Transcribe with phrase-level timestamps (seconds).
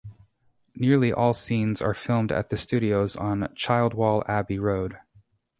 [0.73, 4.97] Nearly all scenes are filmed at the studios on Childwall Abbey Road.